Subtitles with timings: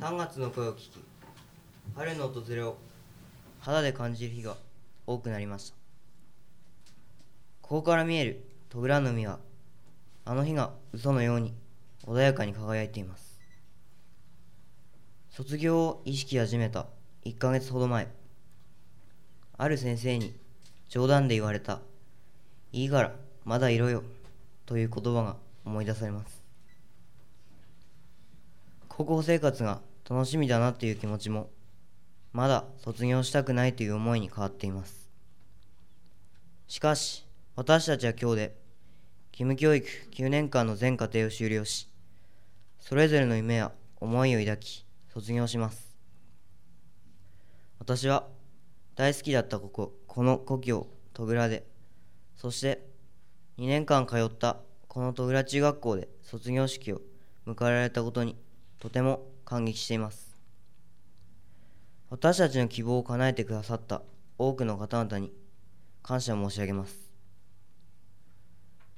[0.00, 0.90] 3月の声を聞き
[1.94, 2.78] 春の訪れを
[3.60, 4.56] 肌で感じる日が
[5.06, 5.76] 多くなりました。
[7.60, 9.38] ここから見える戸倉の海は
[10.24, 11.52] あの日が嘘のように
[12.06, 13.38] 穏やかに輝いています。
[15.28, 16.86] 卒業を意識始めた
[17.26, 18.08] 1ヶ月ほど前
[19.58, 20.34] ある先生に
[20.88, 21.78] 冗談で言われた
[22.72, 23.14] 「いいから
[23.44, 24.02] まだいろよ」
[24.64, 25.36] という言葉が
[25.66, 26.42] 思い出されます。
[28.88, 31.50] 高校生活が楽しみだなという気持ちも
[32.32, 35.08] まだ卒業したくないという思いに変わっています。
[36.66, 38.56] しかし私たちは今日で
[39.30, 41.88] 義務教育9年間の全課程を終了し
[42.80, 43.70] それぞれの夢や
[44.00, 44.84] 思いを抱き
[45.14, 45.96] 卒業します。
[47.78, 48.26] 私は
[48.96, 51.68] 大好きだったこここの故郷戸倉で
[52.34, 52.84] そして
[53.58, 54.56] 2年間通った
[54.88, 57.00] この戸倉中学校で卒業式を
[57.46, 58.36] 迎えられたことに
[58.80, 60.34] とても感激しています。
[62.08, 64.02] 私たちの希望を叶えてくださった
[64.38, 65.32] 多くの方々に
[66.02, 67.12] 感謝申し上げます。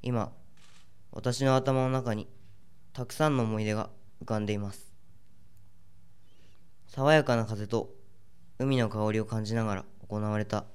[0.00, 0.32] 今
[1.10, 2.28] 私の頭の中に
[2.92, 3.90] たくさんの思い出が
[4.22, 4.94] 浮かんでいます。
[6.86, 7.90] 爽やかな風と
[8.60, 10.66] 海の香りを感じながら行われた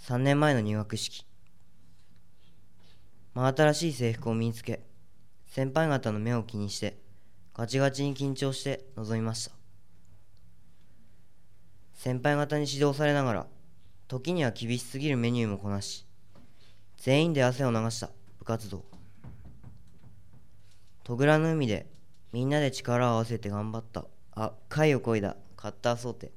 [0.00, 1.24] 3年前の入学式。
[3.34, 4.82] 真新しい制服を身につけ
[5.46, 6.98] 先輩方の目を気にして
[7.60, 9.50] ガチガチに緊張して臨みました。
[11.92, 13.46] 先輩方に指導されながら
[14.08, 16.06] 時には厳しすぎるメニューもこなし
[16.96, 18.86] 全員で汗を流した部活動。
[21.04, 21.86] 戸倉の海で
[22.32, 26.32] みんなで力を合わせて頑張ったあ貝をこいだカッター想定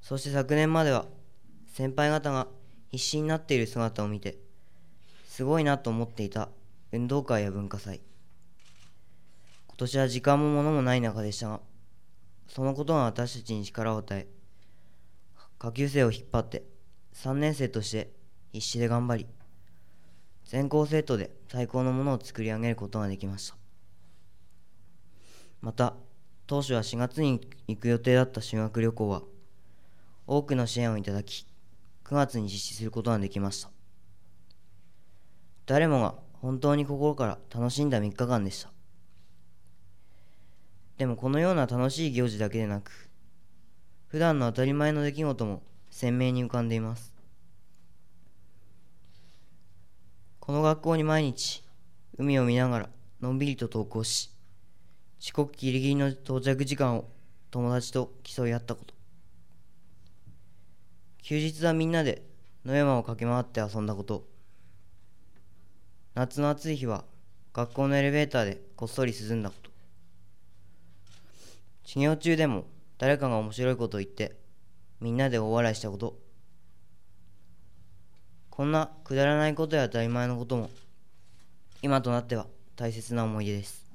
[0.00, 1.06] そして昨年までは
[1.72, 2.48] 先輩方が
[2.90, 4.38] 必死になっている姿を見て
[5.28, 6.48] すごいなと思っていた
[6.90, 8.00] 運動会や文化祭。
[9.78, 11.60] 今年は時間も物もない中でしたが
[12.48, 14.26] そのことが私たちに力を与え
[15.58, 16.64] 下級生を引っ張って
[17.12, 18.10] 3年生として
[18.52, 19.26] 必死で頑張り
[20.46, 23.56] 全校生徒で最高のものを作り上げることができました。
[25.60, 25.94] また
[26.46, 29.22] 当初は4月に行く予定だった修学旅行は
[30.26, 31.46] 多くの支援をいただき
[32.04, 33.70] 9月に実施することができました。
[35.66, 38.75] 誰もが本当に心から楽しんだ3日間でした。
[40.98, 43.10] でもこのような楽しい行事だけでなく
[44.08, 47.14] 普段の当たり前の出来事も鮮明に浮かんでいます。
[50.40, 51.64] この学校に毎日
[52.16, 52.88] 海を見ながら
[53.20, 54.30] のんびりと登校し
[55.20, 57.08] 遅刻ギリギリの到着時間を
[57.50, 58.94] 友達と競い合ったこと。
[61.22, 62.22] 休日はみんなで
[62.64, 64.26] 野山を駆け回って遊んだこと。
[66.14, 67.04] 夏の暑い日は
[67.52, 69.65] 学校のエレベーターでこっそり涼んだこと。
[71.86, 72.64] 授業中でも
[72.98, 74.36] 誰かが面白いことを言って
[75.00, 76.18] みんなで大笑いしたこと。
[78.50, 80.70] こんなくだらないことや当たり前のことも
[81.82, 83.86] 今となっては大切な思い出です。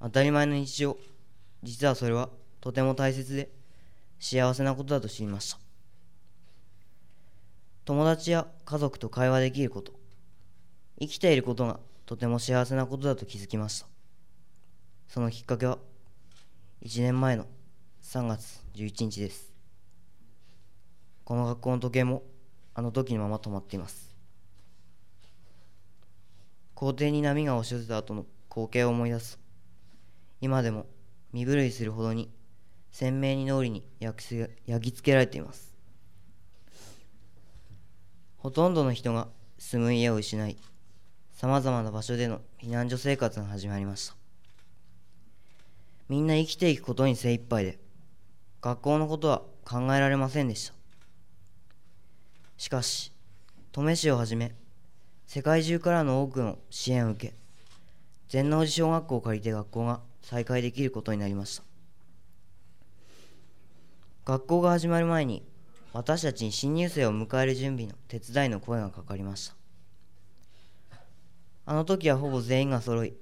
[0.00, 0.98] 当たり前の日常
[1.62, 2.28] 実はそれは
[2.60, 3.50] とても大切で
[4.18, 5.58] 幸せなことだと知りました。
[7.84, 9.92] 友達や家族と会話できること
[10.98, 13.86] 生きていることがとても幸せなことだと気づきました。
[15.06, 15.78] そのきっかけは
[16.84, 17.46] 1年前の
[18.02, 19.52] 3月11日です。
[21.24, 22.24] この学校の時計も
[22.74, 24.16] あの時のまま止まっています。
[26.74, 29.38] 校庭に波が押し寄せた後の光景を思い出す。
[30.40, 30.86] 今でも
[31.32, 32.32] 身震いするほどに
[32.90, 35.76] 鮮明に脳裏に焼き付けられています。
[38.38, 40.56] ほとんどの人が住む家を失い
[41.32, 44.21] さまざまな場所での避難所生活が始まりました。
[46.08, 47.78] みんな生きていくことに精一杯で
[48.60, 50.74] 学校のことは考えられませんでした。
[52.56, 53.12] しかし
[53.74, 54.54] 登米市をはじめ
[55.26, 57.34] 世界中からの多くの支援を受け
[58.28, 61.64] 全王寺小学校を借りて学校が再開できることになりました。
[64.24, 65.42] 学校が始まる前に
[65.92, 69.54] 私たちに新入生を迎える準備の手伝いの声がかかりました。
[71.66, 73.14] あの時はほぼ全員が揃い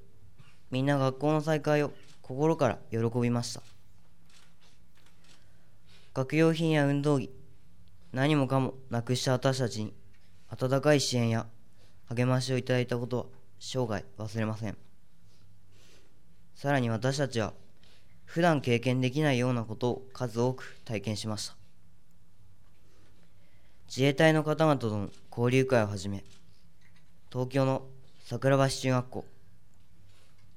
[0.70, 1.92] みんな学校の再開を
[2.30, 3.62] 心から喜びました。
[6.14, 7.28] 学用品や運動着
[8.12, 9.92] 何もかもなくした私たちに
[10.48, 11.48] 温かい支援や
[12.08, 13.24] 励ましをいただいたことは
[13.58, 14.76] 生涯忘れません。
[16.54, 17.52] さらに私たちは
[18.26, 21.56] 普段経験できないようなことを数多く体験しました。
[23.88, 26.22] 自衛隊の方々との交流会をはじめ
[27.32, 27.82] 東京の
[28.24, 29.24] 桜橋中学校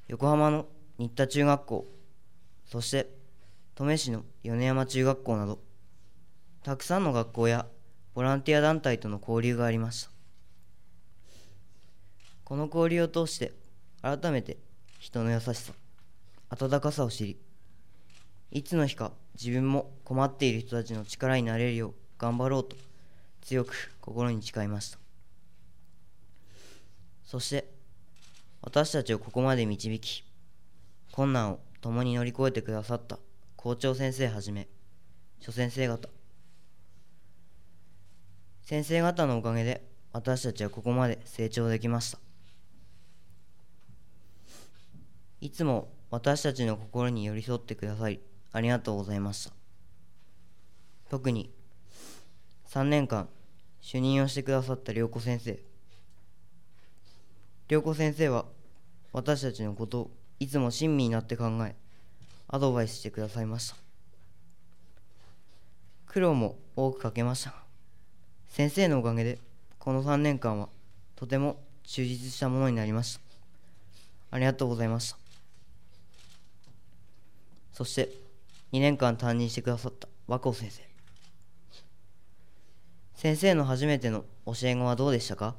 [0.09, 0.67] 横浜の
[0.97, 1.87] 新田中学校
[2.65, 3.09] そして
[3.75, 5.59] 登米市の米山中学校など
[6.63, 7.65] たくさんの学校や
[8.13, 10.11] ボランティア団体との交流がありました。
[12.43, 13.51] この交流を通して
[14.01, 14.57] 改めて
[14.99, 15.73] 人の優しさ
[16.49, 17.37] 温かさを知り
[18.51, 22.75] いつの日か自分も困っている人たちの力になれるよう頑張ろうと
[23.41, 24.99] 強く心に誓いました。
[27.25, 27.67] そして
[28.61, 30.23] 私たちをここまで導き
[31.13, 33.19] 困難を共に乗り越えてくださった。
[33.55, 34.67] 校長先生はじめ。
[35.39, 36.09] 諸先生方。
[38.63, 42.17] 先生方のおかげで私たちはここまで成長できました。
[45.39, 48.19] いつも私たちの心に寄り添ってくださり
[48.51, 49.51] ありがとうございました。
[51.11, 51.53] 特に
[52.69, 53.29] 3年間
[53.81, 55.59] 主任をしてくださった涼子先生。
[57.67, 58.45] 涼子先生は
[59.11, 60.11] 私たちのことを
[60.43, 61.73] いつも親身になって考え
[62.49, 63.77] アドバイスしてくださいました。
[66.05, 67.55] 苦労も多くかけましたが
[68.49, 69.39] 先生のおかげで
[69.79, 70.67] この3年間は
[71.15, 73.21] とても充実したものになりました。
[74.31, 75.17] ありがとうございました。
[77.71, 78.09] そして
[78.73, 80.83] 2年間担任してくださった和光先生。
[83.15, 85.55] 先生の初めての教え子はどうでしたか？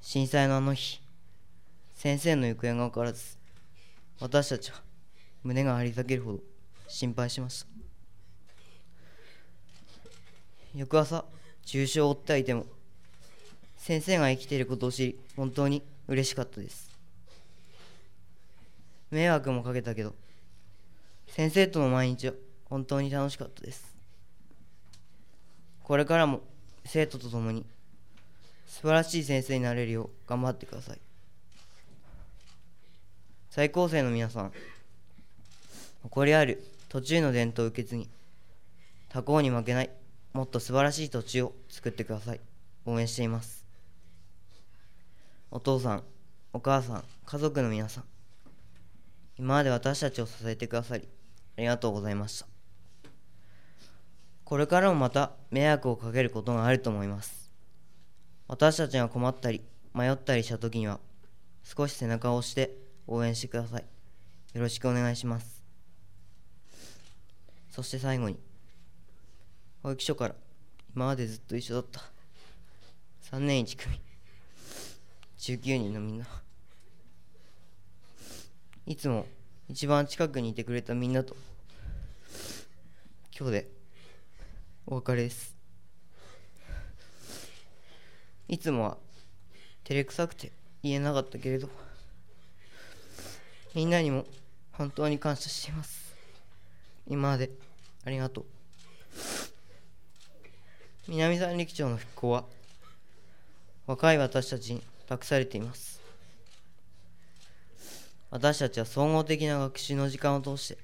[0.00, 1.02] 震災のあの日
[1.94, 3.36] 先生の行方が分からず
[4.20, 4.80] 私たちは
[5.42, 6.40] 胸が張り裂けるほど
[6.88, 7.66] 心配しました
[10.74, 11.24] 翌朝
[11.64, 12.66] 重傷を負ってはいても
[13.76, 16.90] 先生が生きていることを知り本当に嬉しかったです。
[19.10, 20.14] 迷惑もかけたけど
[21.26, 22.34] 先生との毎日は
[22.70, 23.94] 本当に楽しかったです。
[25.82, 26.40] これからも
[26.84, 27.66] 生徒と共に
[28.66, 30.98] 素晴らしい先生になれるよう頑張ってください。
[33.54, 34.52] 在校生の皆さん
[36.04, 38.08] 誇りある途中の伝統を受け継ぎ
[39.10, 39.90] 他校に負けない
[40.32, 42.40] もっと素晴らしい土地を作ってください。
[42.86, 43.66] 応援しています。
[45.50, 46.02] お父さん
[46.54, 48.04] お母さん家族の皆さん
[49.38, 51.06] 今まで私たちを支えてくださり
[51.58, 52.46] ありがとうございました。
[54.44, 57.52] これからもまた迷惑をかけることがあると思います。
[58.48, 59.60] 私たちが困ったり
[59.92, 61.00] 迷ったりした時には
[61.64, 63.84] 少し背中を押して応援してください。
[64.54, 65.62] よろしくお願いします。
[67.70, 68.38] そして最後に
[69.82, 70.34] 保育所から
[70.94, 72.02] 今までずっと一緒だった
[73.30, 73.98] 3年1組
[75.38, 76.26] 19人のみんな
[78.86, 79.26] いつも
[79.68, 81.34] 一番近くにいてくれたみんなと
[83.36, 83.68] 今日で
[84.86, 85.56] お別れです。
[88.48, 88.98] いつもは
[89.84, 90.52] 照れくさくて
[90.82, 91.70] 言えなかったけれど
[93.74, 94.26] みんなにも
[94.72, 96.14] 本当に感謝しています。
[97.06, 97.50] 今まで。
[98.04, 98.44] ありがとう。
[101.08, 102.44] 南三陸町の復興は
[103.86, 106.00] 若い私たちに託されています。
[108.30, 110.78] 私たちは総合的な学習の時間を通して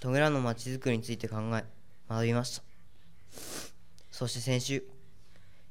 [0.00, 1.64] 戸倉のまちづくりについて考え
[2.08, 2.62] 学びました。
[4.10, 4.82] そして先週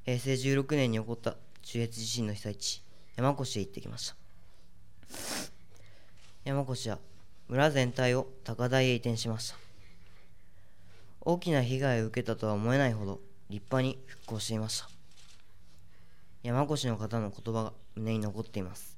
[0.06, 2.82] 平成16年に起こった中越地震の被災地
[3.16, 4.29] 山越へ行ってきました。
[6.50, 6.98] 山越は
[7.48, 9.58] 村全体を高台へ移転しました。
[11.22, 13.20] 大きな被害を受けたとは思えないほど
[13.52, 14.90] 立派に復興していました。
[16.42, 18.98] 山越の方の言葉が胸に残っています。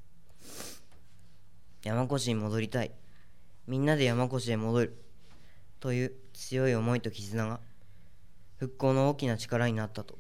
[1.83, 2.91] 山越に戻りたい。
[3.67, 5.03] みんなで山越へ戻る
[5.81, 7.59] という強い思いと絆が
[8.59, 10.17] 復興の大きな力になったと。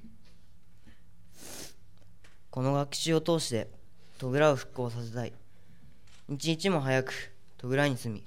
[2.49, 3.69] この学習を通して
[4.17, 5.31] 戸倉を復興させたい。
[6.33, 7.30] 一日も早く
[7.61, 8.23] 戸倉に住み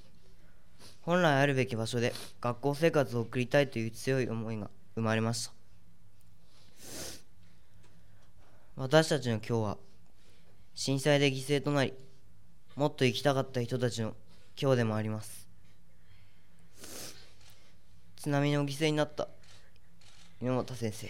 [1.00, 5.53] 本来あるべき場所で学校生活を送りたいという強い思いが生まれました。
[8.76, 9.79] 私たちの今日は
[10.75, 11.95] 震災で犠牲となり
[12.76, 14.14] もっと生きたかった人たちの
[14.61, 15.49] 今日でもあります。
[18.17, 19.29] 津波の犠牲になった
[20.41, 21.09] 猪俣先生。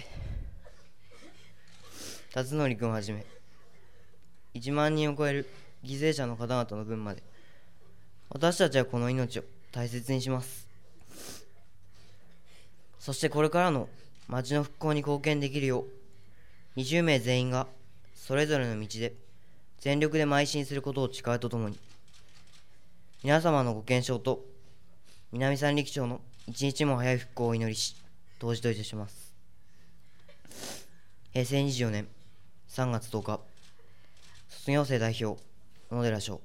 [2.33, 3.25] 辰徳君をはじめ
[4.55, 5.47] 1万人を超える
[5.85, 7.23] 犠牲者の方々の分まで
[8.35, 10.67] 私たちはこの命を大切にします。
[12.99, 13.89] そしてこれからの
[14.27, 15.85] 町の復興に貢献できるよ
[16.77, 17.69] う20名全員が
[18.17, 19.13] それぞれの道で
[19.79, 21.79] 全力で邁進することを誓うとともに
[23.23, 24.45] 皆様のご健勝と
[25.31, 27.95] 南三陸町の一日も早い復興を祈りし
[28.41, 29.33] 当時といたします。
[31.33, 32.09] 平成24年
[32.69, 33.41] 3月10日
[34.49, 35.41] 卒業生代表
[35.89, 36.41] 小野寺翔